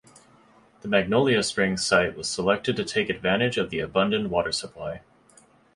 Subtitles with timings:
[0.81, 5.01] The Magnolia Springs site was selected to take advantage of the abundant water supply.